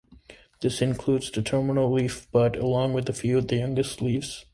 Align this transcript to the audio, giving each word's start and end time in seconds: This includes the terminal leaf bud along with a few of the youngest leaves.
This 0.61 0.81
includes 0.81 1.29
the 1.29 1.43
terminal 1.43 1.93
leaf 1.93 2.25
bud 2.31 2.55
along 2.55 2.93
with 2.93 3.07
a 3.07 3.13
few 3.13 3.37
of 3.37 3.49
the 3.49 3.57
youngest 3.57 4.01
leaves. 4.01 4.47